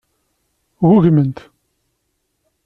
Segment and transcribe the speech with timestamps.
[0.89, 1.37] Ggugment.